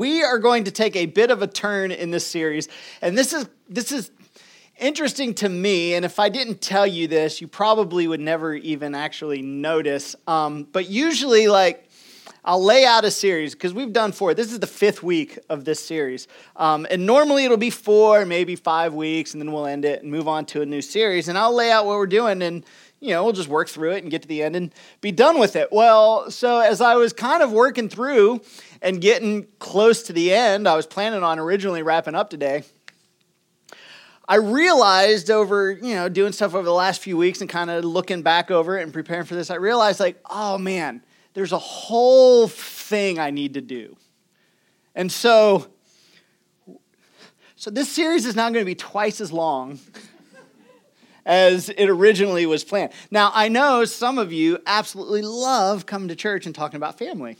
[0.00, 2.68] We are going to take a bit of a turn in this series,
[3.02, 4.10] and this is this is
[4.78, 5.92] interesting to me.
[5.92, 10.16] And if I didn't tell you this, you probably would never even actually notice.
[10.26, 11.86] Um, but usually, like
[12.46, 14.32] I'll lay out a series because we've done four.
[14.32, 16.28] This is the fifth week of this series.
[16.56, 20.10] Um, and normally it'll be four, maybe five weeks, and then we'll end it and
[20.10, 21.28] move on to a new series.
[21.28, 22.64] And I'll lay out what we're doing, and
[23.00, 25.40] you know, we'll just work through it and get to the end and be done
[25.40, 25.72] with it.
[25.72, 28.42] Well, so as I was kind of working through
[28.82, 32.64] and getting close to the end, I was planning on originally wrapping up today.
[34.28, 37.84] I realized over, you know, doing stuff over the last few weeks and kind of
[37.84, 41.02] looking back over it and preparing for this, I realized, like, oh man,
[41.34, 43.96] there's a whole thing I need to do.
[44.94, 45.68] And so,
[47.56, 49.80] so this series is now going to be twice as long
[51.26, 52.92] as it originally was planned.
[53.10, 57.36] Now, I know some of you absolutely love coming to church and talking about family.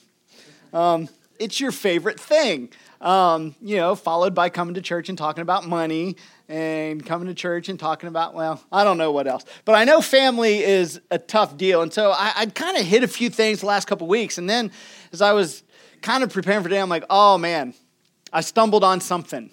[0.73, 1.09] Um,
[1.39, 2.69] it's your favorite thing,
[3.01, 6.17] um, you know, followed by coming to church and talking about money
[6.49, 9.45] and coming to church and talking about, well, I don't know what else.
[9.65, 11.81] But I know family is a tough deal.
[11.81, 14.37] And so I, I kind of hit a few things the last couple weeks.
[14.37, 14.71] And then
[15.13, 15.63] as I was
[16.03, 17.73] kind of preparing for today, I'm like, oh man,
[18.33, 19.51] I stumbled on something.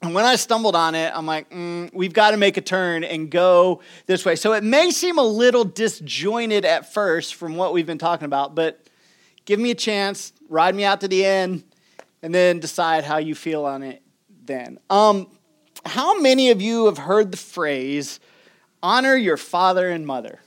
[0.00, 3.02] And when I stumbled on it, I'm like, mm, we've got to make a turn
[3.02, 4.36] and go this way.
[4.36, 8.54] So it may seem a little disjointed at first from what we've been talking about,
[8.54, 8.80] but
[9.44, 11.64] give me a chance, ride me out to the end,
[12.22, 14.02] and then decide how you feel on it
[14.44, 14.78] then.
[14.88, 15.26] Um,
[15.84, 18.20] how many of you have heard the phrase,
[18.82, 20.40] honor your father and mother?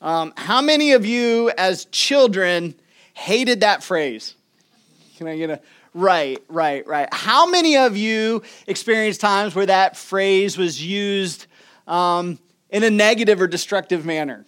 [0.00, 2.74] Um, how many of you, as children,
[3.14, 4.34] hated that phrase?
[5.16, 5.60] Can I get a
[5.96, 7.08] Right, right, right.
[7.10, 11.46] How many of you experienced times where that phrase was used
[11.86, 14.44] um, in a negative or destructive manner?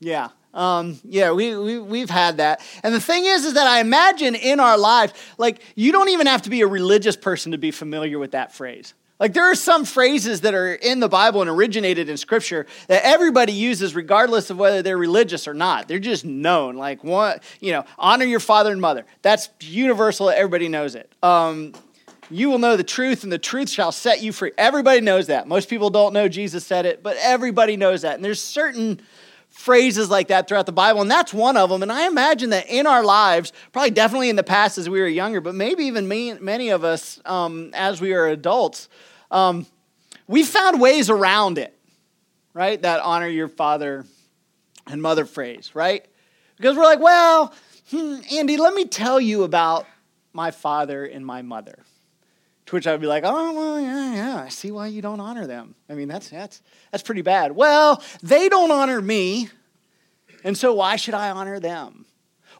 [0.00, 0.30] Yeah.
[0.52, 2.60] Um, yeah, we, we, we've had that.
[2.82, 6.26] And the thing is, is that I imagine in our lives, like, you don't even
[6.26, 8.94] have to be a religious person to be familiar with that phrase.
[9.18, 13.04] Like there are some phrases that are in the Bible and originated in Scripture that
[13.04, 15.88] everybody uses, regardless of whether they're religious or not.
[15.88, 16.76] They're just known.
[16.76, 19.04] Like what you know, honor your father and mother.
[19.22, 20.30] That's universal.
[20.30, 21.12] Everybody knows it.
[21.22, 21.72] Um,
[22.30, 24.52] you will know the truth, and the truth shall set you free.
[24.58, 25.48] Everybody knows that.
[25.48, 28.16] Most people don't know Jesus said it, but everybody knows that.
[28.16, 29.00] And there's certain
[29.58, 31.82] phrases like that throughout the Bible, and that's one of them.
[31.82, 35.08] And I imagine that in our lives, probably definitely in the past as we were
[35.08, 38.88] younger, but maybe even me, many of us um, as we are adults,
[39.32, 39.66] um,
[40.28, 41.76] we found ways around it,
[42.54, 42.80] right?
[42.80, 44.06] That honor your father
[44.86, 46.06] and mother phrase, right?
[46.56, 47.52] Because we're like, well,
[47.90, 49.86] hmm, Andy, let me tell you about
[50.32, 51.80] my father and my mother.
[52.68, 55.20] To which I would be like, oh, well, yeah, yeah, I see why you don't
[55.20, 55.74] honor them.
[55.88, 56.60] I mean, that's, that's,
[56.92, 57.52] that's pretty bad.
[57.52, 59.48] Well, they don't honor me,
[60.44, 62.04] and so why should I honor them?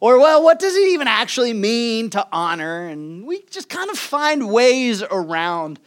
[0.00, 2.86] Or, well, what does it even actually mean to honor?
[2.86, 5.78] And we just kind of find ways around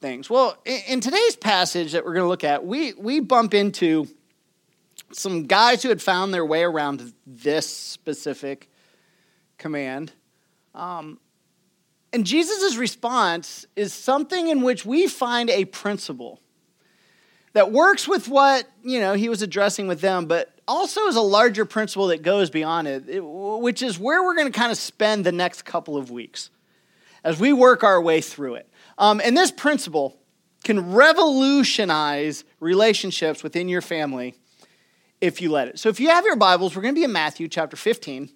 [0.00, 0.30] things.
[0.30, 4.06] Well, in today's passage that we're going to look at, we, we bump into
[5.10, 8.70] some guys who had found their way around this specific
[9.58, 10.12] command.
[10.76, 11.18] Um,
[12.14, 16.40] and Jesus' response is something in which we find a principle
[17.54, 21.20] that works with what you know he was addressing with them, but also is a
[21.20, 25.26] larger principle that goes beyond it, which is where we're going to kind of spend
[25.26, 26.50] the next couple of weeks
[27.24, 28.68] as we work our way through it.
[28.96, 30.16] Um, and this principle
[30.62, 34.36] can revolutionize relationships within your family
[35.20, 35.80] if you let it.
[35.80, 38.30] So if you have your Bibles, we're going to be in Matthew chapter 15.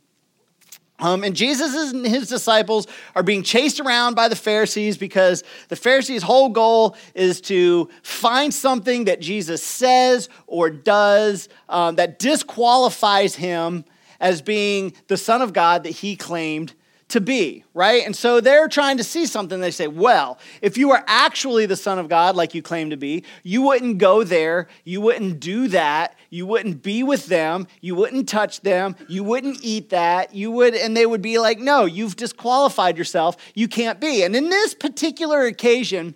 [1.01, 5.77] Um, and Jesus and his disciples are being chased around by the Pharisees because the
[5.77, 13.37] Pharisees' whole goal is to find something that Jesus says or does um, that disqualifies
[13.37, 13.85] him
[14.19, 16.75] as being the Son of God that he claimed
[17.09, 18.05] to be, right?
[18.05, 19.61] And so they're trying to see something.
[19.61, 22.97] They say, well, if you are actually the Son of God, like you claim to
[22.97, 27.95] be, you wouldn't go there, you wouldn't do that, you wouldn't be with them, you
[27.95, 31.87] wouldn't touch them, you wouldn't eat that, you would, and they would be like, no,
[31.87, 34.23] you've disqualified yourself, you can't be.
[34.23, 36.15] And in this particular occasion,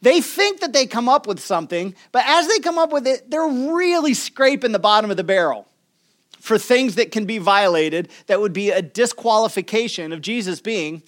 [0.00, 3.30] they think that they come up with something, but as they come up with it,
[3.30, 5.69] they're really scraping the bottom of the barrel
[6.40, 11.02] for things that can be violated that would be a disqualification of Jesus being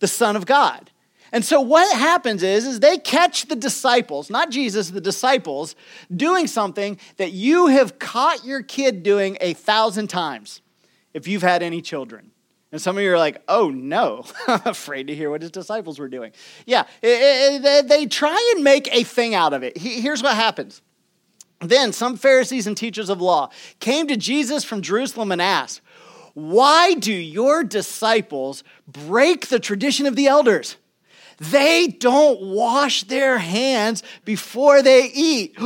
[0.00, 0.90] the Son of God.
[1.30, 5.76] And so what happens is, is they catch the disciples, not Jesus, the disciples,
[6.14, 10.62] doing something that you have caught your kid doing a thousand times
[11.12, 12.30] if you've had any children.
[12.70, 15.98] And some of you are like, oh no, I'm afraid to hear what his disciples
[15.98, 16.32] were doing.
[16.66, 19.76] Yeah, it, it, they try and make a thing out of it.
[19.76, 20.80] Here's what happens
[21.60, 23.50] then some Pharisees and teachers of law
[23.80, 25.80] came to Jesus from Jerusalem and asked,
[26.34, 30.76] Why do your disciples break the tradition of the elders?
[31.38, 35.54] They don't wash their hands before they eat.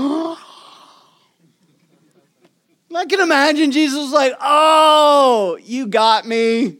[2.95, 6.77] I can imagine Jesus like, Oh, you got me.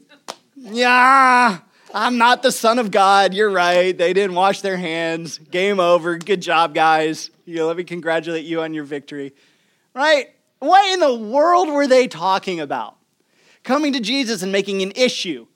[0.57, 1.59] Yeah,
[1.95, 3.35] I'm not the Son of God.
[3.35, 3.97] You're right.
[3.97, 5.39] They didn't wash their hands.
[5.39, 6.17] Game over.
[6.17, 7.31] Good job, guys.
[7.45, 9.35] You know, let me congratulate you on your victory.
[9.95, 10.29] Right?
[10.59, 12.97] What in the world were they talking about?
[13.63, 15.47] Coming to Jesus and making an issue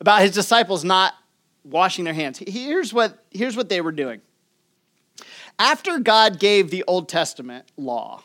[0.00, 1.14] about his disciples not
[1.62, 2.42] washing their hands.
[2.44, 4.20] Here's what, here's what they were doing.
[5.58, 8.24] After God gave the Old Testament law,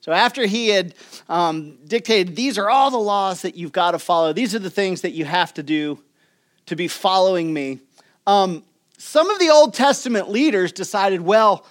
[0.00, 0.94] so after he had
[1.28, 4.68] um, dictated, these are all the laws that you've got to follow, these are the
[4.68, 6.02] things that you have to do
[6.66, 7.80] to be following me.
[8.26, 8.64] Um,
[8.98, 11.66] some of the Old Testament leaders decided, well,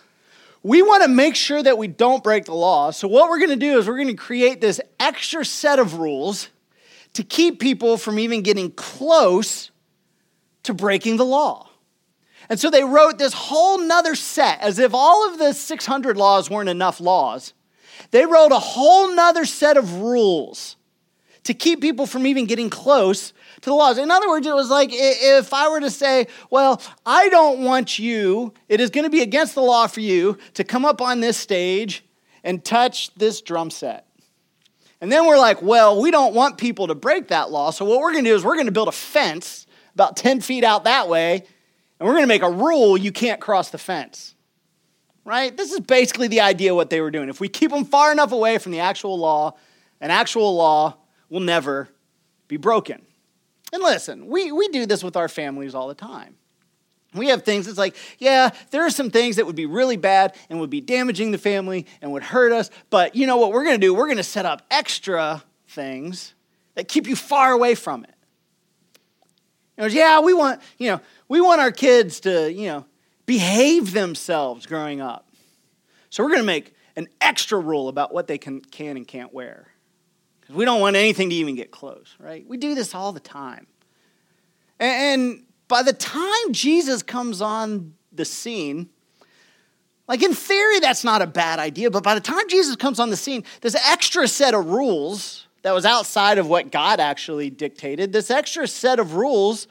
[0.62, 2.92] we want to make sure that we don't break the law.
[2.92, 5.96] So, what we're going to do is we're going to create this extra set of
[5.96, 6.50] rules
[7.14, 9.72] to keep people from even getting close
[10.64, 11.70] to breaking the law.
[12.50, 16.50] And so they wrote this whole nother set, as if all of the 600 laws
[16.50, 17.54] weren't enough laws.
[18.12, 20.76] They wrote a whole nother set of rules
[21.44, 23.98] to keep people from even getting close to the laws.
[23.98, 28.00] In other words, it was like if I were to say, Well, I don't want
[28.00, 31.20] you, it is going to be against the law for you to come up on
[31.20, 32.04] this stage
[32.44, 34.08] and touch this drum set.
[35.02, 37.72] And then we're like, Well, we don't want people to break that law.
[37.72, 40.42] So what we're going to do is we're going to build a fence about 10
[40.42, 41.44] feet out that way,
[42.00, 44.36] and we're going to make a rule you can't cross the fence.
[45.26, 45.56] Right?
[45.56, 47.30] This is basically the idea what they were doing.
[47.30, 49.56] If we keep them far enough away from the actual law,
[50.02, 50.98] an actual law
[51.34, 51.90] will never
[52.48, 53.02] be broken.
[53.74, 56.36] And listen, we, we do this with our families all the time.
[57.16, 60.36] We have things that's like, yeah, there are some things that would be really bad
[60.48, 63.64] and would be damaging the family and would hurt us, but you know what we're
[63.80, 63.96] to do?
[63.96, 66.36] We're to set up extra things
[66.76, 68.14] that keep you far away from it.
[69.76, 72.86] You know, yeah, we want, you know, we want our kids to, you know,
[73.26, 75.28] behave themselves growing up.
[76.12, 79.73] So we're to make an extra rule about what they can, can and can't wear.
[80.44, 82.46] Because we don't want anything to even get close, right?
[82.46, 83.66] We do this all the time.
[84.78, 88.90] And by the time Jesus comes on the scene,
[90.08, 93.10] like in theory, that's not a bad idea, but by the time Jesus comes on
[93.10, 98.12] the scene, this extra set of rules that was outside of what God actually dictated,
[98.12, 99.68] this extra set of rules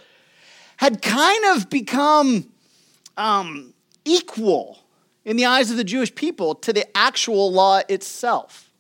[0.79, 2.51] had kind of become
[3.19, 3.75] um,
[4.07, 4.79] equal
[5.27, 8.72] in the eyes of the Jewish people to the actual law itself.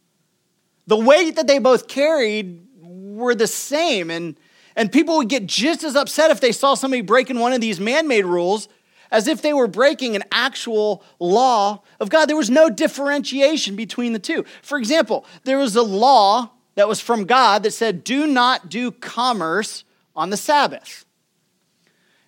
[0.87, 4.37] The weight that they both carried were the same, and,
[4.75, 7.79] and people would get just as upset if they saw somebody breaking one of these
[7.79, 8.69] man made rules
[9.13, 12.27] as if they were breaking an actual law of God.
[12.27, 14.45] There was no differentiation between the two.
[14.63, 18.91] For example, there was a law that was from God that said, do not do
[18.91, 19.85] commerce
[20.17, 21.05] on the Sabbath.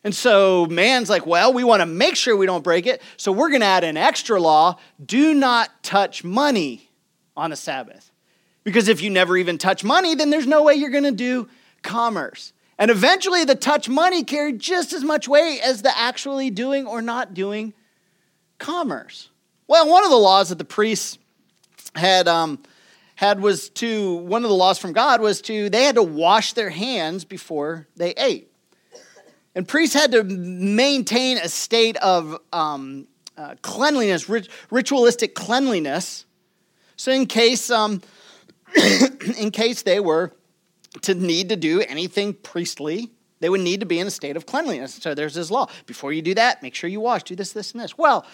[0.05, 3.33] And so man's like, well, we want to make sure we don't break it, so
[3.33, 6.91] we're going to add an extra law do not touch money
[7.35, 8.13] on the Sabbath.
[8.65, 11.49] Because if you never even touch money, then there's no way you're going to do
[11.83, 12.53] commerce.
[12.79, 17.01] And eventually, the touch money carried just as much weight as the actually doing or
[17.01, 17.73] not doing
[18.59, 19.29] commerce.
[19.69, 21.19] Well, one of the laws that the priests
[21.95, 22.59] had um,
[23.15, 26.55] had was to, one of the laws from God was to, they had to wash
[26.55, 28.51] their hands before they ate.
[29.55, 36.25] And priests had to maintain a state of um, uh, cleanliness, rit- ritualistic cleanliness.
[36.97, 38.03] So in case, um,
[39.39, 40.33] in case they were
[41.03, 44.47] to need to do anything priestly, they would need to be in a state of
[44.47, 44.95] cleanliness.
[44.95, 45.69] So there's this law.
[45.87, 47.25] Before you do that, make sure you wash.
[47.25, 47.99] Do this, this, and this.
[47.99, 48.25] Well,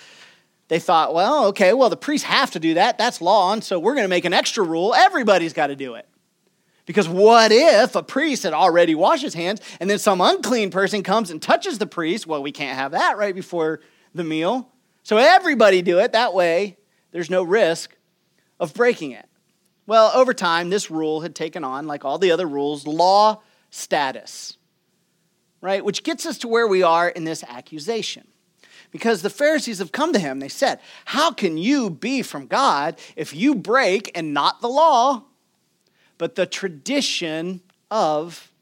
[0.68, 2.96] they thought, well, okay, well, the priests have to do that.
[2.96, 3.52] That's law.
[3.52, 4.94] And so we're going to make an extra rule.
[4.94, 6.06] Everybody's got to do it.
[6.86, 11.02] Because what if a priest had already washed his hands and then some unclean person
[11.02, 12.26] comes and touches the priest?
[12.26, 13.80] Well, we can't have that right before
[14.14, 14.70] the meal.
[15.02, 16.12] So everybody do it.
[16.12, 16.78] That way,
[17.10, 17.96] there's no risk
[18.58, 19.26] of breaking it.
[19.90, 24.56] Well, over time, this rule had taken on, like all the other rules, law status,
[25.60, 25.84] right?
[25.84, 28.28] Which gets us to where we are in this accusation
[28.92, 30.38] because the Pharisees have come to him.
[30.38, 35.24] They said, How can you be from God if you break and not the law,
[36.18, 38.52] but the tradition of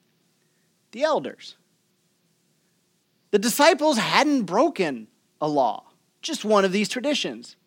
[0.92, 1.56] the elders?
[3.32, 5.08] The disciples hadn't broken
[5.42, 5.88] a law,
[6.22, 7.57] just one of these traditions.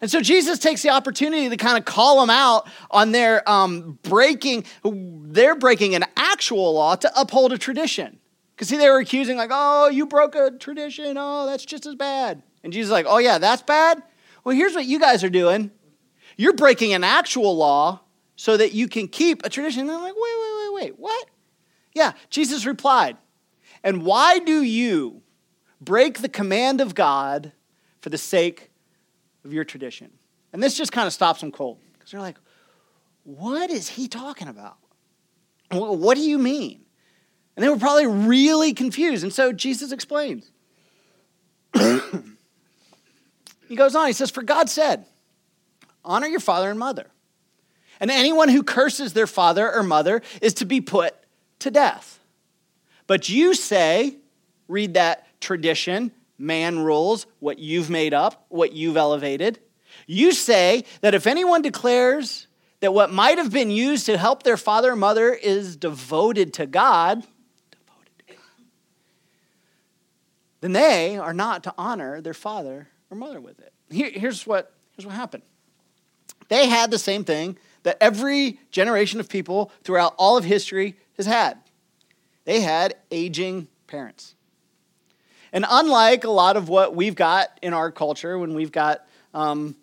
[0.00, 3.98] And so Jesus takes the opportunity to kind of call them out on their um,
[4.02, 8.18] breaking, they're breaking an actual law to uphold a tradition.
[8.54, 11.16] Because see, they were accusing, like, oh, you broke a tradition.
[11.18, 12.42] Oh, that's just as bad.
[12.62, 14.02] And Jesus is like, oh, yeah, that's bad?
[14.44, 15.70] Well, here's what you guys are doing
[16.36, 18.00] you're breaking an actual law
[18.36, 19.80] so that you can keep a tradition.
[19.80, 21.28] And they're like, wait, wait, wait, wait, what?
[21.94, 23.18] Yeah, Jesus replied,
[23.84, 25.20] And why do you
[25.80, 27.52] break the command of God
[28.00, 28.69] for the sake
[29.44, 30.10] of your tradition?
[30.52, 32.38] And this just kind of stops them cold because they're like,
[33.24, 34.76] What is he talking about?
[35.70, 36.84] What do you mean?
[37.56, 39.22] And they were probably really confused.
[39.22, 40.50] And so Jesus explains.
[43.68, 45.04] he goes on, he says, For God said,
[46.04, 47.06] Honor your father and mother.
[48.00, 51.14] And anyone who curses their father or mother is to be put
[51.58, 52.18] to death.
[53.06, 54.16] But you say,
[54.68, 59.60] read that tradition, man rules, what you've made up, what you've elevated.
[60.06, 62.46] You say that if anyone declares
[62.80, 66.66] that what might have been used to help their father or mother is devoted to
[66.66, 67.22] God,
[67.70, 68.40] devoted to God,
[70.62, 73.72] then they are not to honor their father or mother with it.
[73.90, 75.42] Here, here's, what, here's what happened.
[76.48, 81.26] They had the same thing that every generation of people throughout all of history has
[81.26, 81.58] had.
[82.44, 84.34] They had aging parents.
[85.52, 89.76] And unlike a lot of what we've got in our culture, when we've got um,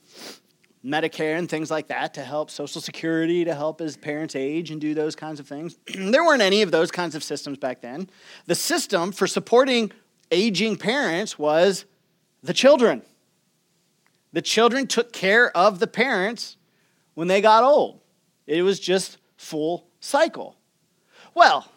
[0.86, 4.80] Medicare and things like that to help Social Security, to help as parents age and
[4.80, 8.10] do those kinds of things, there weren't any of those kinds of systems back then.
[8.46, 9.92] The system for supporting
[10.32, 11.86] aging parents was
[12.44, 13.02] the children.
[14.34, 16.58] The children took care of the parents
[17.16, 18.00] when they got old.
[18.46, 20.56] It was just full cycle.
[21.34, 21.70] Well,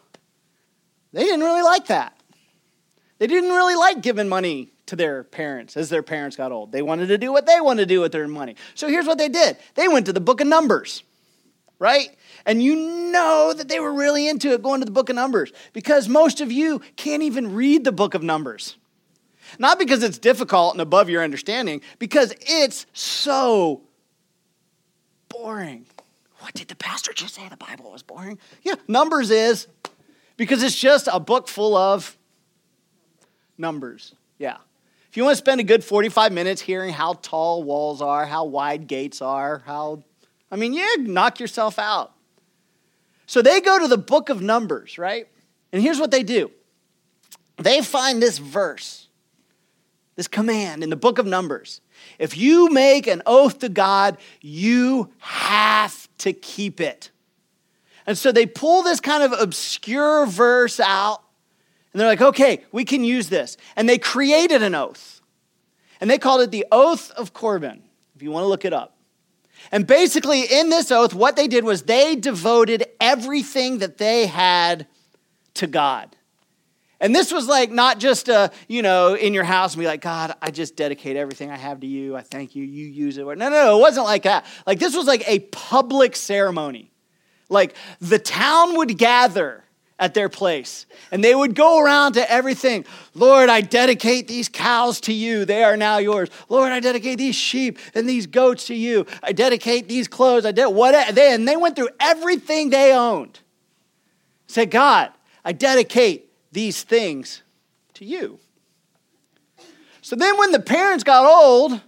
[1.13, 2.20] they didn't really like that.
[3.21, 6.73] They didn't really like giving money to their parents as their parents got old.
[6.73, 8.57] They wanted to do what they wanted to do with their money.
[8.75, 11.05] So here's what they did they went to the book of Numbers,
[11.79, 12.09] right?
[12.47, 12.75] And you
[13.13, 16.41] know that they were really into it going to the book of Numbers because most
[16.41, 18.77] of you can't even read the book of Numbers.
[19.59, 23.83] Not because it's difficult and above your understanding, because it's so
[25.29, 25.85] boring.
[26.39, 27.47] What did the pastor just say?
[27.51, 28.39] The Bible was boring?
[28.63, 29.67] Yeah, Numbers is
[30.39, 32.17] because it's just a book full of
[33.61, 34.15] numbers.
[34.39, 34.57] Yeah.
[35.11, 38.45] If you want to spend a good 45 minutes hearing how tall walls are, how
[38.45, 40.03] wide gates are, how,
[40.51, 42.13] I mean, yeah, knock yourself out.
[43.27, 45.29] So they go to the book of Numbers, right?
[45.73, 46.51] And here's what they do
[47.57, 49.09] they find this verse,
[50.17, 51.81] this command in the book of Numbers.
[52.19, 57.11] If you make an oath to God, you have to keep it.
[58.07, 61.23] And so they pull this kind of obscure verse out,
[61.93, 63.57] and they're like, okay, we can use this.
[63.77, 65.21] And they created an oath.
[66.01, 67.83] And they called it the Oath of Corban,
[68.15, 68.97] if you want to look it up.
[69.71, 74.87] And basically, in this oath, what they did was they devoted everything that they had
[75.55, 76.17] to God.
[77.01, 80.03] And this was like not just a, you know, in your house and be like,
[80.03, 82.15] God, I just dedicate everything I have to you.
[82.15, 82.63] I thank you.
[82.63, 83.25] You use it.
[83.25, 83.79] No, no, no.
[83.79, 84.45] It wasn't like that.
[84.67, 86.93] Like this was like a public ceremony.
[87.49, 89.60] Like the town would gather
[90.01, 92.87] at their place and they would go around to everything.
[93.15, 95.45] Lord, I dedicate these cows to you.
[95.45, 96.31] They are now yours.
[96.49, 99.07] Lord, I dedicate these sheep and these goats to you.
[99.23, 100.47] I dedicate these clothes.
[100.47, 103.39] I did what they and they went through everything they owned.
[104.47, 105.13] Said, God,
[105.45, 107.43] I dedicate these things
[107.95, 108.41] to you.
[110.01, 111.79] So then, when the parents got old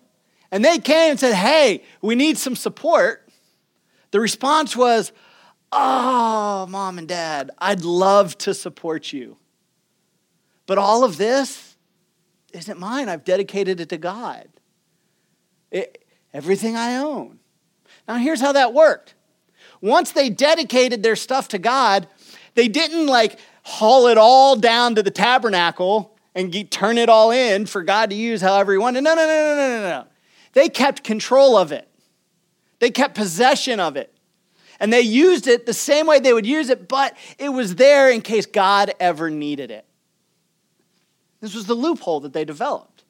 [0.50, 3.28] and they came and said, Hey, we need some support,
[4.10, 5.12] the response was,
[5.72, 9.38] Oh, mom and dad, I'd love to support you.
[10.66, 11.76] But all of this
[12.52, 13.08] isn't mine.
[13.08, 14.48] I've dedicated it to God.
[15.70, 17.38] It, everything I own.
[18.06, 19.14] Now, here's how that worked.
[19.80, 22.06] Once they dedicated their stuff to God,
[22.54, 27.66] they didn't like haul it all down to the tabernacle and turn it all in
[27.66, 29.02] for God to use however He wanted.
[29.02, 30.06] No, no, no, no, no, no, no.
[30.52, 31.88] They kept control of it,
[32.78, 34.11] they kept possession of it.
[34.82, 38.10] And they used it the same way they would use it, but it was there
[38.10, 39.86] in case God ever needed it.
[41.40, 43.04] This was the loophole that they developed.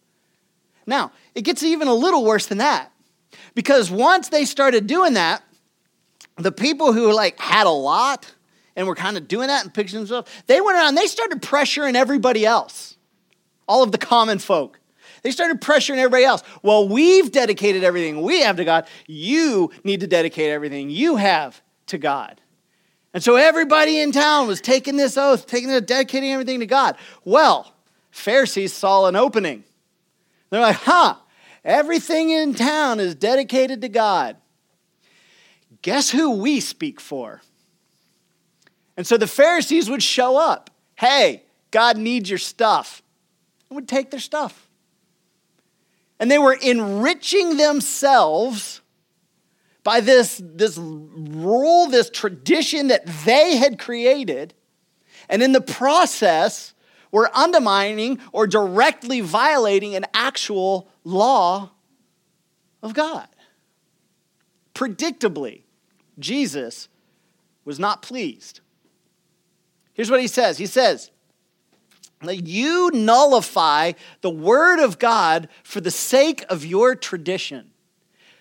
[0.86, 2.92] Now, it gets even a little worse than that.
[3.54, 5.42] Because once they started doing that,
[6.36, 8.34] the people who like had a lot,
[8.76, 11.94] and were kind of doing that and picturing themselves, they went around, they started pressuring
[11.94, 12.98] everybody else,
[13.66, 14.78] all of the common folk.
[15.22, 16.42] They started pressuring everybody else.
[16.62, 18.88] Well, we've dedicated everything we have to God.
[19.06, 22.40] You need to dedicate everything you have to God.
[23.14, 26.96] And so everybody in town was taking this oath, taking this, dedicating everything to God.
[27.24, 27.72] Well,
[28.10, 29.64] Pharisees saw an opening.
[30.50, 31.16] They're like, huh,
[31.64, 34.36] everything in town is dedicated to God.
[35.82, 37.42] Guess who we speak for?
[38.96, 40.70] And so the Pharisees would show up.
[40.94, 43.02] Hey, God needs your stuff.
[43.68, 44.68] And would take their stuff.
[46.22, 48.80] And they were enriching themselves
[49.82, 54.54] by this, this rule, this tradition that they had created.
[55.28, 56.74] And in the process,
[57.10, 61.72] were undermining or directly violating an actual law
[62.84, 63.26] of God.
[64.76, 65.62] Predictably,
[66.20, 66.88] Jesus
[67.64, 68.60] was not pleased.
[69.92, 71.10] Here's what he says He says,
[72.30, 77.70] You nullify the word of God for the sake of your tradition.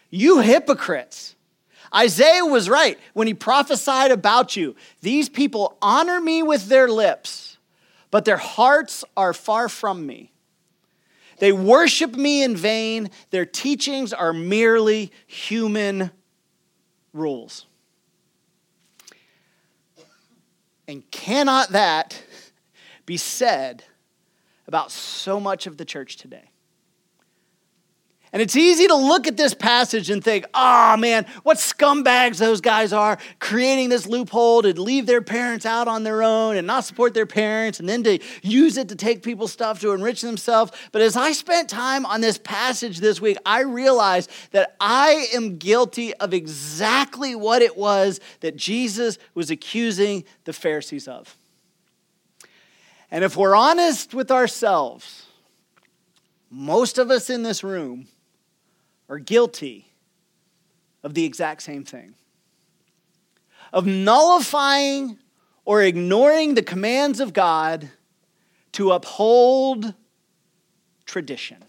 [0.09, 1.35] You hypocrites.
[1.93, 4.75] Isaiah was right when he prophesied about you.
[5.01, 7.57] These people honor me with their lips,
[8.11, 10.31] but their hearts are far from me.
[11.39, 13.09] They worship me in vain.
[13.31, 16.11] Their teachings are merely human
[17.13, 17.65] rules.
[20.87, 22.21] And cannot that
[23.05, 23.83] be said
[24.67, 26.51] about so much of the church today?
[28.33, 32.61] And it's easy to look at this passage and think, oh man, what scumbags those
[32.61, 36.85] guys are, creating this loophole to leave their parents out on their own and not
[36.85, 40.71] support their parents and then to use it to take people's stuff to enrich themselves.
[40.93, 45.57] But as I spent time on this passage this week, I realized that I am
[45.57, 51.35] guilty of exactly what it was that Jesus was accusing the Pharisees of.
[53.11, 55.25] And if we're honest with ourselves,
[56.49, 58.07] most of us in this room,
[59.11, 59.91] are guilty
[61.03, 62.15] of the exact same thing
[63.73, 65.17] of nullifying
[65.63, 67.89] or ignoring the commands of God
[68.73, 69.93] to uphold
[71.05, 71.63] tradition.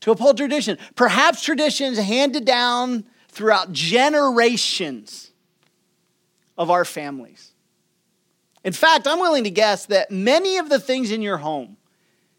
[0.00, 0.78] To uphold tradition.
[0.96, 5.30] Perhaps traditions handed down throughout generations
[6.56, 7.47] of our families.
[8.64, 11.78] In fact, I'm willing to guess that many of the things in your home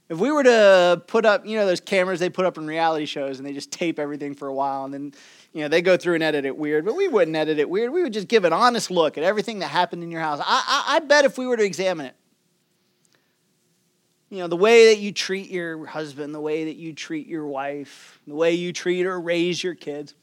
[0.10, 3.06] if we were to put up, you know, those cameras they put up in reality
[3.06, 5.14] shows and they just tape everything for a while and then,
[5.54, 7.94] you know, they go through and edit it weird, but we wouldn't edit it weird.
[7.94, 10.40] We would just give an honest look at everything that happened in your house.
[10.42, 10.44] I,
[10.88, 12.16] I, I bet if we were to examine it,
[14.32, 17.46] you know, the way that you treat your husband, the way that you treat your
[17.46, 20.16] wife, the way you treat or raise your kids,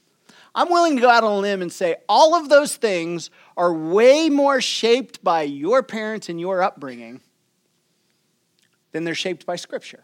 [0.57, 3.73] I'm willing to go out on a limb and say all of those things are
[3.75, 7.21] way more shaped by your parents and your upbringing
[8.93, 10.03] than they're shaped by Scripture.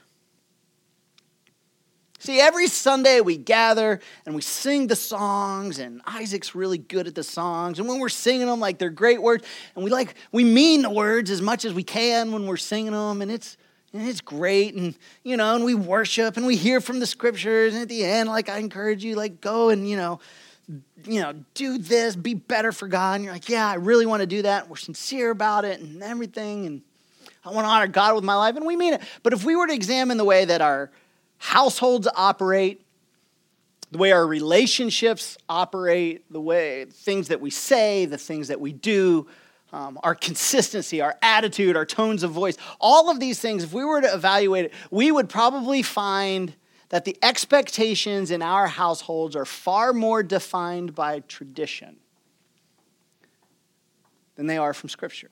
[2.18, 7.16] See, every Sunday we gather and we sing the songs, and Isaac's really good at
[7.16, 7.80] the songs.
[7.80, 10.90] And when we're singing them, like they're great words, and we like we mean the
[10.90, 13.56] words as much as we can when we're singing them, and it's
[13.92, 17.74] and it's great, and you know, and we worship and we hear from the scriptures,
[17.74, 20.20] and at the end, like I encourage you, like go and you know,
[21.04, 23.16] you know, do this, be better for God.
[23.16, 24.68] And you're like, yeah, I really want to do that.
[24.68, 26.82] We're sincere about it and everything, and
[27.44, 29.02] I want to honor God with my life, and we mean it.
[29.22, 30.90] But if we were to examine the way that our
[31.38, 32.86] households operate,
[33.90, 38.72] the way our relationships operate, the way things that we say, the things that we
[38.72, 39.26] do,
[39.72, 43.84] um, our consistency, our attitude, our tones of voice, all of these things, if we
[43.84, 46.54] were to evaluate it, we would probably find
[46.90, 51.96] that the expectations in our households are far more defined by tradition
[54.36, 55.30] than they are from Scripture.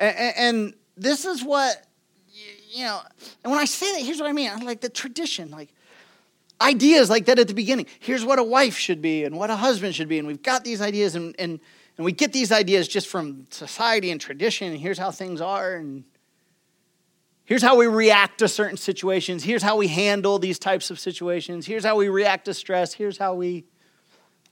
[0.00, 1.84] And, and this is what,
[2.72, 3.00] you know,
[3.44, 4.50] and when I say that, here's what I mean.
[4.50, 5.72] I like the tradition, like
[6.60, 7.86] ideas like that at the beginning.
[8.00, 10.18] Here's what a wife should be and what a husband should be.
[10.18, 11.60] And we've got these ideas and, and,
[11.98, 14.68] and we get these ideas just from society and tradition.
[14.68, 15.74] And here's how things are.
[15.74, 16.04] And
[17.44, 19.42] here's how we react to certain situations.
[19.42, 21.66] Here's how we handle these types of situations.
[21.66, 22.94] Here's how we react to stress.
[22.94, 23.64] Here's how we,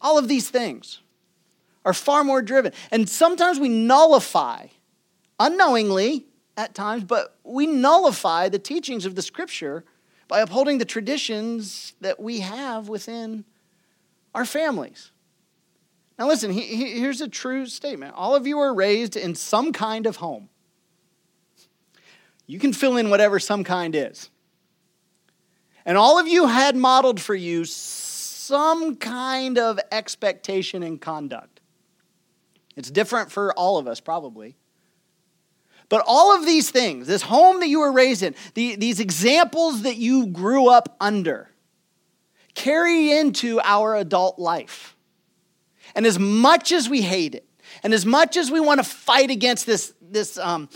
[0.01, 1.01] all of these things
[1.85, 2.73] are far more driven.
[2.91, 4.67] And sometimes we nullify
[5.39, 9.85] unknowingly at times, but we nullify the teachings of the scripture
[10.27, 13.45] by upholding the traditions that we have within
[14.35, 15.13] our families.
[16.19, 18.15] Now, listen, here's a true statement.
[18.17, 20.49] All of you are raised in some kind of home.
[22.47, 24.31] You can fill in whatever some kind is.
[25.85, 31.61] And all of you had modeled for you some kind of expectation and conduct.
[32.77, 34.57] It's different for all of us, probably.
[35.89, 39.83] But all of these things, this home that you were raised in, the, these examples
[39.83, 41.51] that you grew up under,
[42.55, 44.96] carry into our adult life.
[45.97, 47.49] And as much as we hate it,
[47.83, 50.69] and as much as we want to fight against this, this um,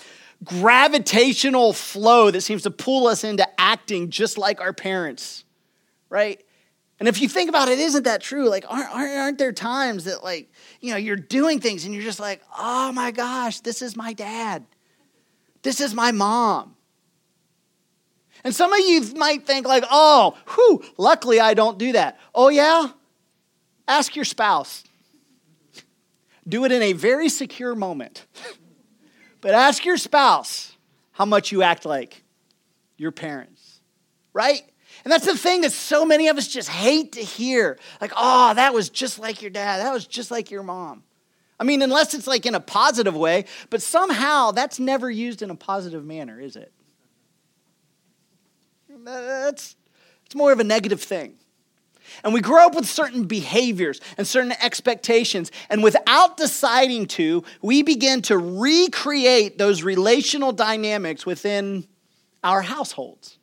[0.43, 5.45] gravitational flow that seems to pull us into acting just like our parents,
[6.09, 6.43] right?
[6.99, 8.49] And if you think about it, isn't that true?
[8.49, 12.21] Like, aren't, aren't there times that, like, you know, you're doing things and you're just
[12.21, 14.65] like, oh my gosh, this is my dad.
[15.63, 16.77] This is my mom.
[18.43, 22.19] And some of you might think, like, oh, whew, luckily I don't do that.
[22.35, 22.89] Oh, yeah?
[23.87, 24.85] Ask your spouse.
[26.51, 28.27] Do it in a very secure moment.
[29.41, 30.77] but ask your spouse
[31.13, 32.23] how much you act like
[32.97, 33.81] your parents,
[34.33, 34.63] right?
[35.05, 37.79] And that's the thing that so many of us just hate to hear.
[38.01, 39.79] Like, oh, that was just like your dad.
[39.79, 41.05] That was just like your mom.
[41.59, 45.51] I mean, unless it's like in a positive way, but somehow that's never used in
[45.51, 46.73] a positive manner, is it?
[49.05, 49.77] That's
[50.27, 51.35] it's more of a negative thing.
[52.25, 55.51] And we grow up with certain behaviors and certain expectations.
[55.69, 61.87] And without deciding to, we begin to recreate those relational dynamics within
[62.43, 63.39] our households.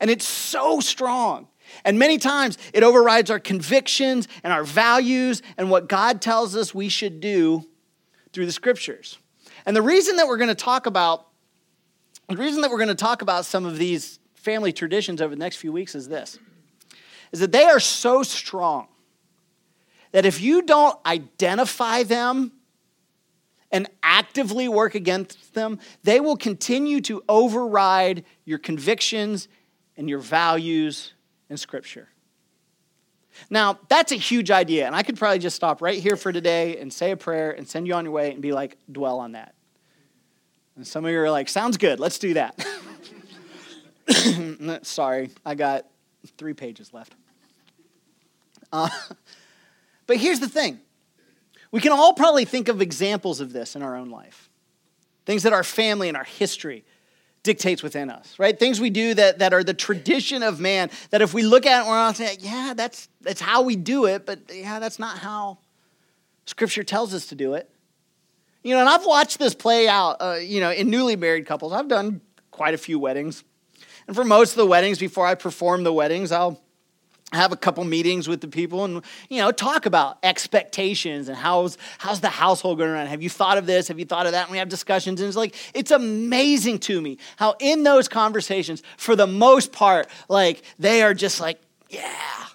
[0.00, 1.48] And it's so strong.
[1.84, 6.74] And many times it overrides our convictions and our values and what God tells us
[6.74, 7.64] we should do
[8.32, 9.18] through the scriptures.
[9.64, 11.26] And the reason that we're going to talk about
[12.28, 15.38] the reason that we're going to talk about some of these family traditions over the
[15.38, 16.38] next few weeks is this
[17.32, 18.88] is that they are so strong
[20.12, 22.52] that if you don't identify them
[23.70, 29.48] and actively work against them, they will continue to override your convictions
[29.96, 31.12] and your values
[31.50, 32.08] in Scripture.
[33.50, 36.78] Now, that's a huge idea, and I could probably just stop right here for today
[36.78, 39.32] and say a prayer and send you on your way and be like, dwell on
[39.32, 39.54] that.
[40.76, 42.66] And some of you are like, sounds good, let's do that.
[44.86, 45.86] Sorry, I got
[46.26, 47.14] three pages left.
[48.72, 48.88] Uh,
[50.06, 50.80] but here's the thing
[51.70, 54.48] we can all probably think of examples of this in our own life.
[55.24, 56.84] Things that our family and our history
[57.42, 58.58] dictates within us, right?
[58.58, 61.84] Things we do that, that are the tradition of man, that if we look at
[61.84, 65.18] it, we're all saying, yeah, that's, that's how we do it, but yeah, that's not
[65.18, 65.58] how
[66.46, 67.70] Scripture tells us to do it.
[68.62, 71.72] You know, and I've watched this play out, uh, you know, in newly married couples.
[71.72, 73.44] I've done quite a few weddings.
[74.06, 76.60] And for most of the weddings, before I perform the weddings, I'll
[77.32, 81.76] have a couple meetings with the people and you know talk about expectations and how's
[81.98, 83.88] how's the household going around have you thought of this?
[83.88, 84.42] Have you thought of that?
[84.42, 88.82] And we have discussions and it's like it's amazing to me how in those conversations
[88.96, 92.46] for the most part like they are just like yeah.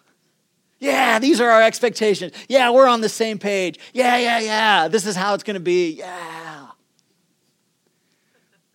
[0.79, 2.31] Yeah these are our expectations.
[2.47, 3.77] Yeah we're on the same page.
[3.93, 4.87] Yeah yeah yeah.
[4.87, 5.91] This is how it's going to be.
[5.91, 6.67] Yeah.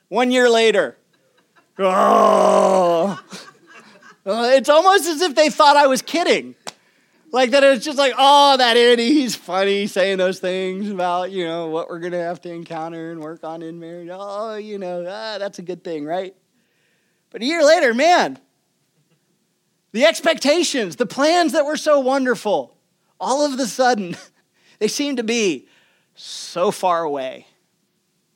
[0.08, 0.98] One year later
[1.78, 3.18] oh
[4.26, 6.54] it's almost as if they thought I was kidding.
[7.32, 11.44] Like that it's just like, oh, that Andy, he's funny saying those things about, you
[11.44, 14.08] know, what we're gonna have to encounter and work on in marriage.
[14.10, 16.34] Oh, you know, ah, that's a good thing, right?
[17.30, 18.38] But a year later, man,
[19.92, 22.76] the expectations, the plans that were so wonderful,
[23.20, 24.16] all of a sudden,
[24.78, 25.68] they seem to be
[26.14, 27.45] so far away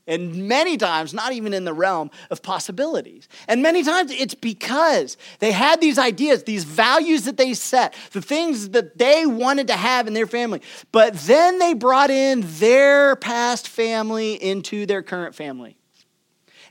[0.06, 3.28] and many times not even in the realm of possibilities.
[3.46, 8.22] And many times it's because they had these ideas, these values that they set, the
[8.22, 13.16] things that they wanted to have in their family, but then they brought in their
[13.16, 15.76] past family into their current family.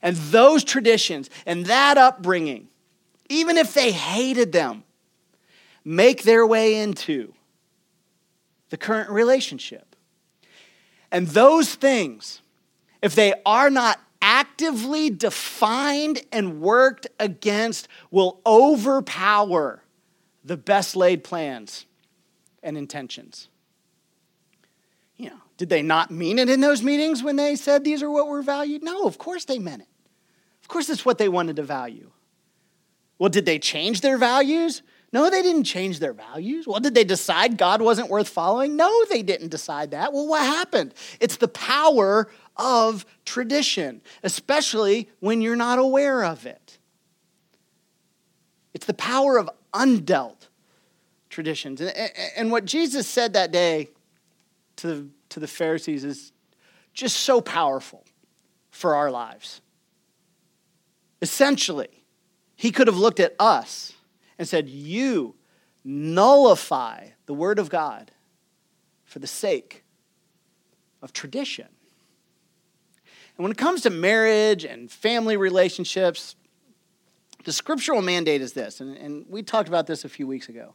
[0.01, 2.67] And those traditions and that upbringing,
[3.29, 4.83] even if they hated them,
[5.83, 7.33] make their way into
[8.69, 9.95] the current relationship.
[11.11, 12.41] And those things,
[13.01, 19.83] if they are not actively defined and worked against, will overpower
[20.43, 21.85] the best laid plans
[22.61, 23.47] and intentions.
[25.15, 28.11] You know, did they not mean it in those meetings when they said these are
[28.11, 28.83] what we're valued?
[28.83, 29.87] No, of course they meant it.
[30.61, 32.11] Of course it's what they wanted to value.
[33.17, 34.81] Well, did they change their values?
[35.11, 36.67] No, they didn't change their values.
[36.67, 38.75] Well, did they decide God wasn't worth following?
[38.75, 40.13] No, they didn't decide that.
[40.13, 40.93] Well, what happened?
[41.19, 46.77] It's the power of tradition, especially when you're not aware of it.
[48.73, 50.47] It's the power of undealt
[51.29, 51.81] traditions.
[51.81, 53.89] And what Jesus said that day
[54.75, 56.31] to the, to the Pharisees is
[56.93, 58.05] just so powerful
[58.69, 59.61] for our lives.
[61.21, 62.03] Essentially,
[62.55, 63.93] he could have looked at us
[64.39, 65.35] and said, You
[65.83, 68.11] nullify the word of God
[69.03, 69.83] for the sake
[71.03, 71.67] of tradition.
[73.37, 76.35] And when it comes to marriage and family relationships,
[77.43, 80.73] the scriptural mandate is this, and, and we talked about this a few weeks ago.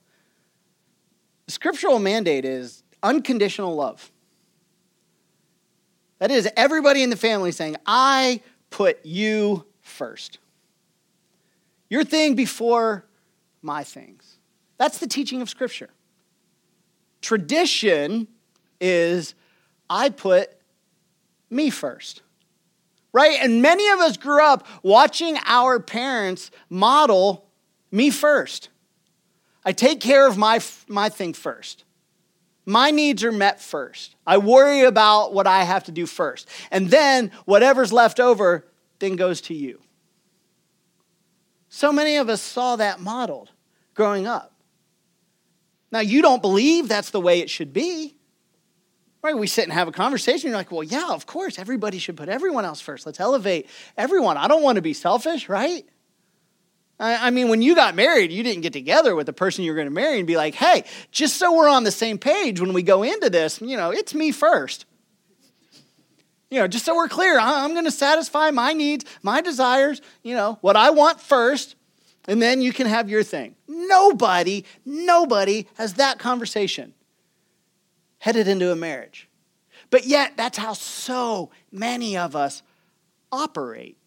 [1.46, 4.10] The scriptural mandate is unconditional love.
[6.20, 10.38] That is, everybody in the family saying, I put you first.
[11.90, 13.04] Your thing before
[13.64, 14.36] my things.
[14.78, 15.90] That's the teaching of Scripture.
[17.22, 18.28] Tradition
[18.80, 19.34] is,
[19.88, 20.50] I put
[21.50, 22.22] me first.
[23.14, 23.38] right?
[23.40, 27.46] And many of us grew up watching our parents model
[27.90, 28.68] me first.
[29.64, 31.84] I take care of my, my thing first.
[32.66, 34.16] My needs are met first.
[34.26, 36.48] I worry about what I have to do first.
[36.70, 38.66] And then whatever's left over
[38.98, 39.80] then goes to you.
[41.68, 43.50] So many of us saw that modeled
[43.94, 44.52] growing up.
[45.90, 48.16] Now, you don't believe that's the way it should be.
[49.22, 49.38] Right?
[49.38, 50.50] We sit and have a conversation.
[50.50, 53.06] You're like, well, yeah, of course, everybody should put everyone else first.
[53.06, 54.36] Let's elevate everyone.
[54.36, 55.86] I don't want to be selfish, right?
[57.00, 59.88] I mean, when you got married, you didn't get together with the person you're going
[59.88, 62.82] to marry and be like, hey, just so we're on the same page when we
[62.82, 64.86] go into this, you know, it's me first.
[66.50, 70.36] You know, just so we're clear, I'm going to satisfy my needs, my desires, you
[70.36, 71.74] know, what I want first,
[72.26, 73.54] and then you can have your thing.
[73.68, 76.94] Nobody, nobody has that conversation
[78.18, 79.28] headed into a marriage.
[79.90, 82.62] But yet, that's how so many of us
[83.30, 83.98] operate.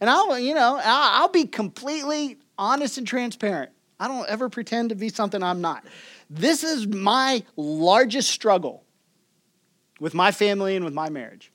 [0.00, 3.70] And I'll, you know, I'll be completely honest and transparent.
[4.00, 5.84] I don't ever pretend to be something I'm not.
[6.28, 8.82] This is my largest struggle
[10.00, 11.51] with my family and with my marriage.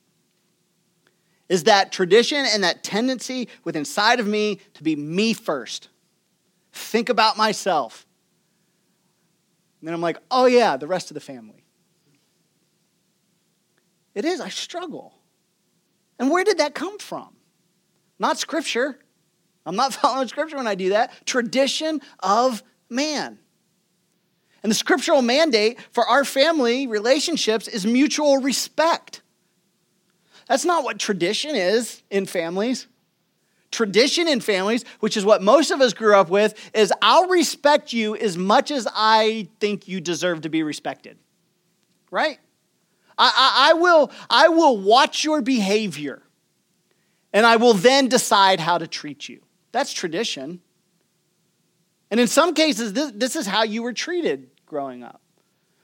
[1.50, 5.90] Is that tradition and that tendency within inside of me to be me first.
[6.74, 8.06] Think about myself.
[9.80, 11.64] And then I'm like, oh yeah, the rest of the family.
[14.14, 15.14] It is, I struggle.
[16.20, 17.36] And where did that come from?
[18.20, 19.00] Not scripture.
[19.66, 21.12] I'm not following scripture when I do that.
[21.26, 23.40] Tradition of man.
[24.64, 29.22] And the scriptural mandate for our family relationships is mutual respect.
[30.48, 32.88] That's not what tradition is in families.
[33.70, 37.92] Tradition in families, which is what most of us grew up with, is I'll respect
[37.92, 41.18] you as much as I think you deserve to be respected.
[42.10, 42.40] Right?
[43.18, 46.22] I, I, I will, I will watch your behavior
[47.34, 49.42] and I will then decide how to treat you.
[49.74, 50.62] That's tradition.
[52.10, 55.22] And in some cases, this, this is how you were treated growing up.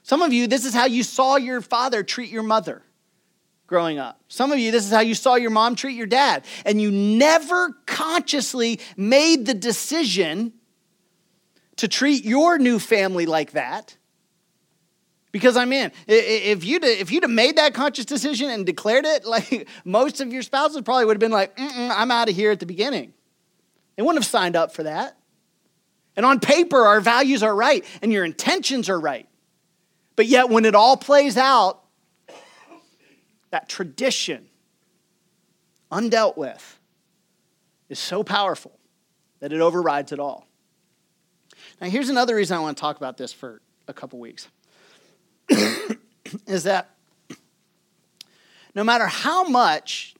[0.02, 2.82] Some of you, this is how you saw your father treat your mother
[3.66, 4.20] growing up.
[4.28, 6.44] Some of you, this is how you saw your mom treat your dad.
[6.64, 10.52] And you never consciously made the decision
[11.76, 13.96] to treat your new family like that.
[15.32, 15.90] Because I'm in.
[16.06, 20.32] If you'd, if you'd have made that conscious decision and declared it, like most of
[20.32, 23.12] your spouses probably would have been like, I'm out of here at the beginning.
[23.96, 25.16] They wouldn't have signed up for that.
[26.16, 29.28] And on paper, our values are right and your intentions are right.
[30.16, 31.83] But yet, when it all plays out,
[33.54, 34.48] that tradition,
[35.92, 36.80] undealt with,
[37.88, 38.72] is so powerful
[39.38, 40.48] that it overrides it all.
[41.80, 44.48] Now, here's another reason I want to talk about this for a couple weeks
[46.48, 46.96] is that
[48.74, 50.16] no matter how much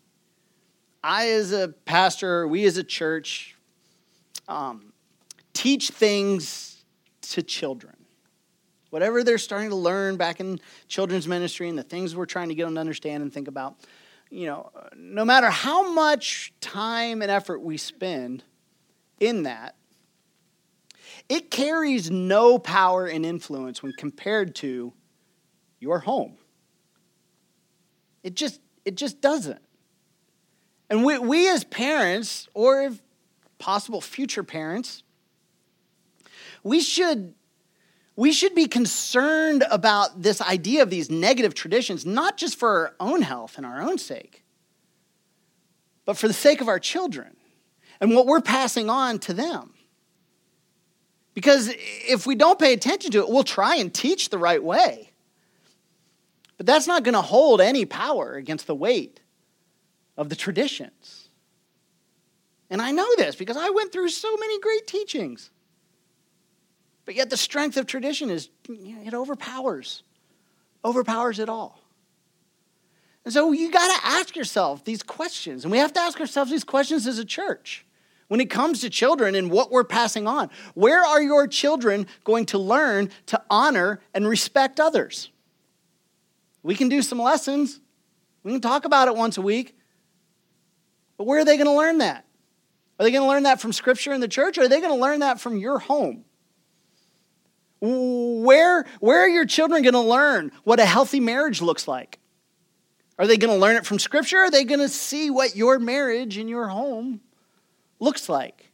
[1.02, 3.56] I, as a pastor, we as a church,
[4.46, 4.92] um,
[5.54, 6.84] teach things
[7.22, 7.93] to children,
[8.94, 12.54] whatever they're starting to learn back in children's ministry and the things we're trying to
[12.54, 13.74] get them to understand and think about,
[14.30, 18.44] you know, no matter how much time and effort we spend
[19.18, 19.74] in that,
[21.28, 24.92] it carries no power and influence when compared to
[25.80, 26.36] your home.
[28.22, 29.60] It just, it just doesn't.
[30.88, 33.02] And we, we as parents, or if
[33.58, 35.02] possible future parents,
[36.62, 37.34] we should,
[38.16, 42.94] we should be concerned about this idea of these negative traditions, not just for our
[43.00, 44.44] own health and our own sake,
[46.04, 47.36] but for the sake of our children
[48.00, 49.74] and what we're passing on to them.
[51.34, 55.10] Because if we don't pay attention to it, we'll try and teach the right way.
[56.56, 59.20] But that's not going to hold any power against the weight
[60.16, 61.28] of the traditions.
[62.70, 65.50] And I know this because I went through so many great teachings.
[67.04, 70.02] But yet the strength of tradition is it overpowers,
[70.84, 71.80] overpowers it all.
[73.24, 75.64] And so you got to ask yourself these questions.
[75.64, 77.86] And we have to ask ourselves these questions as a church.
[78.28, 82.46] When it comes to children and what we're passing on, where are your children going
[82.46, 85.30] to learn to honor and respect others?
[86.62, 87.80] We can do some lessons.
[88.42, 89.76] We can talk about it once a week.
[91.16, 92.24] But where are they going to learn that?
[92.98, 94.94] Are they going to learn that from Scripture in the church, or are they going
[94.94, 96.24] to learn that from your home?
[97.86, 102.18] Where, where are your children going to learn what a healthy marriage looks like?
[103.18, 104.38] Are they going to learn it from Scripture?
[104.38, 107.20] Are they going to see what your marriage in your home
[108.00, 108.70] looks like?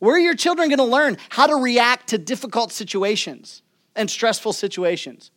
[0.00, 3.62] Where are your children going to learn how to react to difficult situations
[3.96, 5.30] and stressful situations?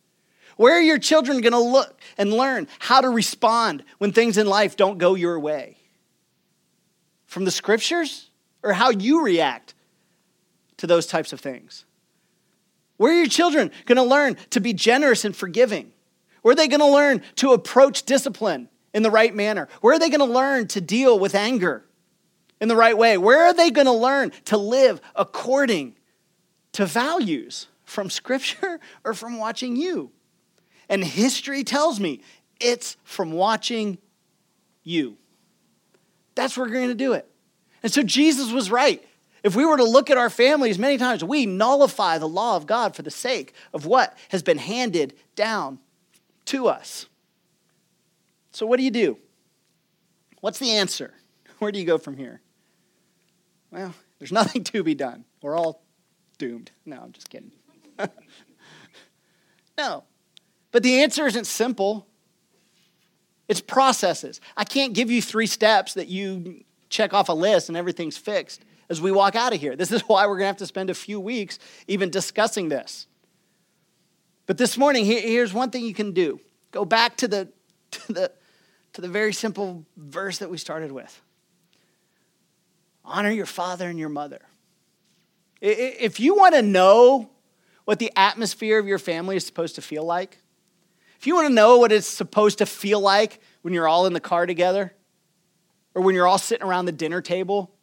[0.56, 4.46] Where are your children going to look and learn how to respond when things in
[4.46, 5.78] life don't go your way?
[7.24, 8.30] From the scriptures
[8.62, 9.74] or how you react
[10.76, 11.86] to those types of things?
[12.96, 15.92] Where are your children going to learn to be generous and forgiving?
[16.42, 19.68] Where are they going to learn to approach discipline in the right manner?
[19.80, 21.84] Where are they going to learn to deal with anger
[22.60, 23.18] in the right way?
[23.18, 25.96] Where are they going to learn to live according
[26.72, 30.12] to values from Scripture or from watching you?
[30.88, 32.22] And history tells me
[32.60, 33.98] it's from watching
[34.82, 35.16] you.
[36.36, 37.28] That's where we're going to do it.
[37.82, 39.04] And so Jesus was right.
[39.46, 42.66] If we were to look at our families, many times we nullify the law of
[42.66, 45.78] God for the sake of what has been handed down
[46.46, 47.06] to us.
[48.50, 49.18] So, what do you do?
[50.40, 51.14] What's the answer?
[51.60, 52.40] Where do you go from here?
[53.70, 55.24] Well, there's nothing to be done.
[55.40, 55.84] We're all
[56.38, 56.72] doomed.
[56.84, 57.52] No, I'm just kidding.
[59.78, 60.02] no.
[60.72, 62.08] But the answer isn't simple.
[63.46, 64.40] It's processes.
[64.56, 68.64] I can't give you three steps that you check off a list and everything's fixed
[68.88, 69.76] as we walk out of here.
[69.76, 73.06] This is why we're going to have to spend a few weeks even discussing this.
[74.46, 77.48] But this morning, here's one thing you can do go back to the,
[77.90, 78.32] to the,
[78.92, 81.20] to the very simple verse that we started with
[83.04, 84.40] honor your father and your mother.
[85.60, 87.30] If you want to know
[87.84, 90.38] what the atmosphere of your family is supposed to feel like,
[91.18, 94.12] if you want to know what it's supposed to feel like when you're all in
[94.12, 94.92] the car together,
[95.94, 97.75] or when you're all sitting around the dinner table,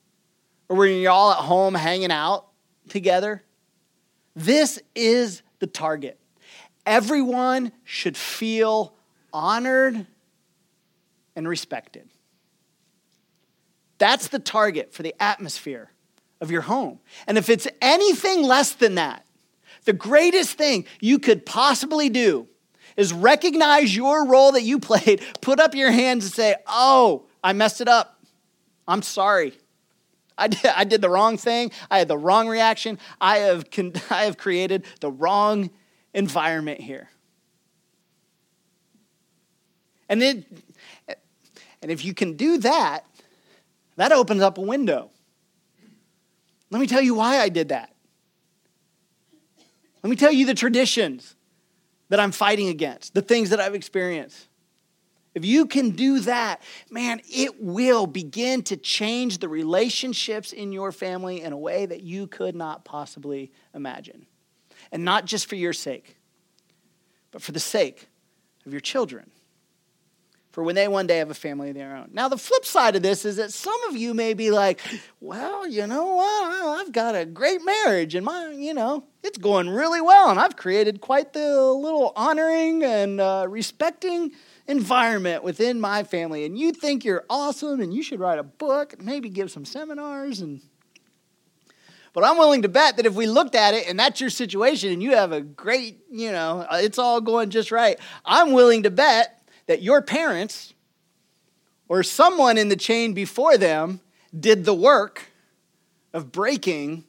[0.69, 2.47] or when you're all at home hanging out
[2.89, 3.43] together,
[4.35, 6.19] this is the target.
[6.85, 8.93] Everyone should feel
[9.31, 10.05] honored
[11.35, 12.09] and respected.
[13.97, 15.91] That's the target for the atmosphere
[16.41, 16.99] of your home.
[17.25, 19.25] And if it's anything less than that,
[19.85, 22.47] the greatest thing you could possibly do
[22.97, 27.53] is recognize your role that you played, put up your hands and say, Oh, I
[27.53, 28.19] messed it up.
[28.87, 29.53] I'm sorry.
[30.37, 31.71] I did, I did the wrong thing.
[31.89, 32.99] I had the wrong reaction.
[33.21, 33.65] I have,
[34.09, 35.69] I have created the wrong
[36.13, 37.09] environment here.
[40.09, 40.45] And, it,
[41.81, 43.05] and if you can do that,
[43.95, 45.11] that opens up a window.
[46.69, 47.93] Let me tell you why I did that.
[50.01, 51.35] Let me tell you the traditions
[52.09, 54.47] that I'm fighting against, the things that I've experienced.
[55.35, 60.91] If you can do that, man, it will begin to change the relationships in your
[60.91, 64.27] family in a way that you could not possibly imagine.
[64.91, 66.17] And not just for your sake,
[67.31, 68.07] but for the sake
[68.65, 69.31] of your children
[70.53, 72.09] for when they one day have a family of their own.
[72.13, 74.79] Now, the flip side of this is that some of you may be like,
[75.19, 76.79] well, you know what?
[76.79, 80.29] I've got a great marriage and my, you know, it's going really well.
[80.29, 84.31] And I've created quite the little honoring and uh, respecting
[84.67, 86.45] environment within my family.
[86.45, 89.65] And you think you're awesome and you should write a book and maybe give some
[89.65, 90.61] seminars and
[92.13, 94.91] but I'm willing to bet that if we looked at it and that's your situation
[94.91, 98.91] and you have a great, you know, it's all going just right, I'm willing to
[98.91, 100.75] bet that your parents
[101.89, 103.99] or someone in the chain before them
[104.39, 105.31] did the work
[106.13, 107.03] of breaking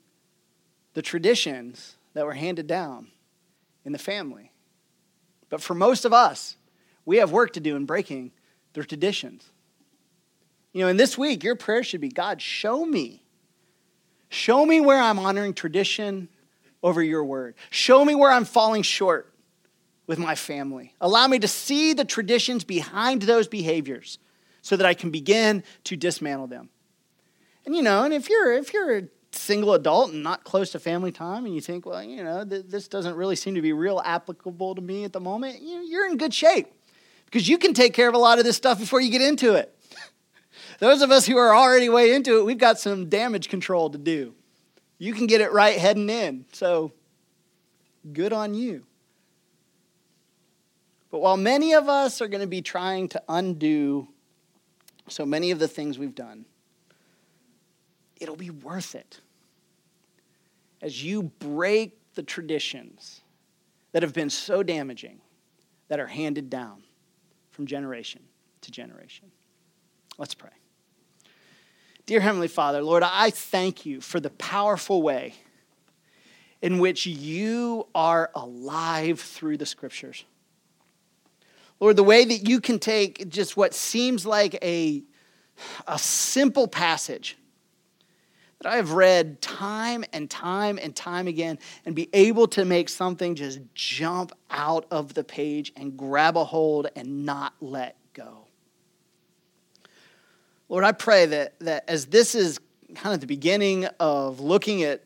[0.94, 3.09] the traditions that were handed down
[3.85, 4.53] in the family.
[5.50, 6.57] But for most of us,
[7.05, 8.33] we have work to do in breaking
[8.72, 9.50] the traditions.
[10.72, 13.22] You know, in this week, your prayer should be God, show me.
[14.29, 16.29] Show me where I'm honoring tradition
[16.83, 17.55] over your word.
[17.70, 19.33] Show me where I'm falling short
[20.07, 20.92] with my family.
[21.00, 24.18] Allow me to see the traditions behind those behaviors
[24.61, 26.70] so that I can begin to dismantle them.
[27.64, 29.03] And you know, and if you're if you're
[29.34, 32.66] single adult and not close to family time and you think, well, you know, th-
[32.68, 36.16] this doesn't really seem to be real applicable to me at the moment, you're in
[36.16, 36.72] good shape
[37.26, 39.54] because you can take care of a lot of this stuff before you get into
[39.54, 39.76] it.
[40.78, 43.98] Those of us who are already way into it, we've got some damage control to
[43.98, 44.34] do.
[44.98, 46.46] You can get it right heading in.
[46.52, 46.92] So
[48.12, 48.86] good on you.
[51.10, 54.08] But while many of us are going to be trying to undo
[55.08, 56.44] so many of the things we've done,
[58.20, 59.20] it'll be worth it
[60.84, 63.22] as you break the traditions
[63.92, 65.18] that have been so damaging
[65.88, 66.82] that are handed down
[67.50, 68.20] from generation
[68.60, 69.30] to generation.
[70.18, 70.50] Let's pray.
[72.04, 75.35] Dear Heavenly Father, Lord, I thank you for the powerful way
[76.60, 80.26] in which you are alive through the scriptures.
[81.80, 85.02] Lord, the way that you can take just what seems like a,
[85.87, 87.38] a simple passage
[88.65, 92.88] that I have read time and time and time again and be able to make
[92.88, 98.46] something just jump out of the page and grab a hold and not let go.
[100.71, 102.58] Lord, I pray that, that as this is
[102.94, 105.04] kind of the beginning of looking at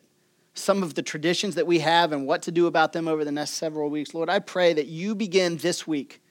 [0.54, 3.32] some of the traditions that we have and what to do about them over the
[3.32, 6.22] next several weeks, Lord, I pray that you begin this week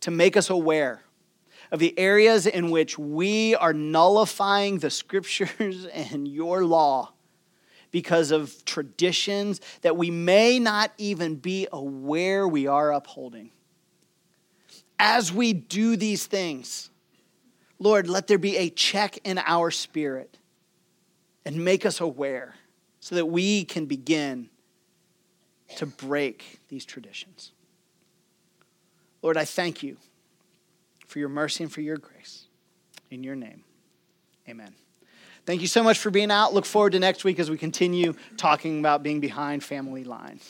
[0.00, 1.02] to make us aware
[1.70, 7.12] of the areas in which we are nullifying the scriptures and your law
[7.90, 13.50] because of traditions that we may not even be aware we are upholding.
[14.98, 16.90] As we do these things,
[17.78, 20.38] Lord, let there be a check in our spirit
[21.44, 22.54] and make us aware
[23.00, 24.50] so that we can begin
[25.76, 27.52] to break these traditions.
[29.22, 29.96] Lord, I thank you
[31.10, 32.46] for your mercy and for your grace.
[33.10, 33.64] In your name,
[34.48, 34.72] amen.
[35.44, 36.54] Thank you so much for being out.
[36.54, 40.48] Look forward to next week as we continue talking about being behind family lines.